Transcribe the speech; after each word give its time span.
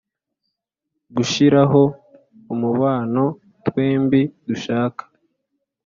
gushiraho 1.15 1.81
umubano 2.53 3.23
twembi 3.67 4.21
dushaka 4.47 5.03